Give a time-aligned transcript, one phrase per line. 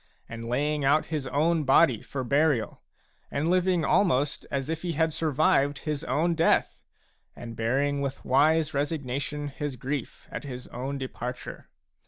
[0.29, 0.45] 214 Digitized
[1.67, 2.81] by EPISTLE XXX burial,
[3.29, 6.81] and living almost as if he had survived his own death,
[7.35, 11.69] and bearing with wise resignation his grief at his own departure.